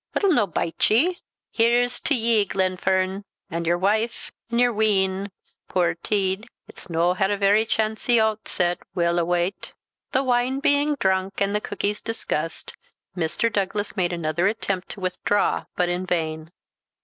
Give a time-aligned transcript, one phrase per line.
[0.15, 1.19] It'll no bite ye.
[1.51, 5.29] Here's t'ye, Glenfern, an' your wife, an' your wean,
[5.69, 9.73] puir tead; it's no had a very chancy ootset, weel a wat."
[10.11, 12.73] The wine being drunk, and the cookies discussed,
[13.15, 13.53] Mr.
[13.53, 16.49] Douglas made another attempt to withdraw, but in vain.